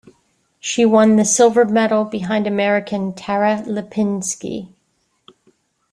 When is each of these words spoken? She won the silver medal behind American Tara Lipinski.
She 0.59 0.83
won 0.83 1.15
the 1.17 1.23
silver 1.25 1.63
medal 1.63 2.05
behind 2.05 2.47
American 2.47 3.13
Tara 3.13 3.61
Lipinski. 3.67 4.73